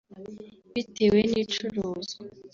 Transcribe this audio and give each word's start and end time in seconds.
bitewe 0.73 1.19
n’igicuruzwa 1.29 2.21